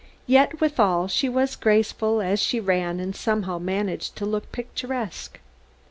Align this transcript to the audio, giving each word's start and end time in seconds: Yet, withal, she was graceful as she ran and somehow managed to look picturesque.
Yet, 0.25 0.59
withal, 0.59 1.07
she 1.07 1.29
was 1.29 1.55
graceful 1.55 2.23
as 2.23 2.39
she 2.39 2.59
ran 2.59 2.99
and 2.99 3.15
somehow 3.15 3.59
managed 3.59 4.15
to 4.15 4.25
look 4.25 4.51
picturesque. 4.51 5.39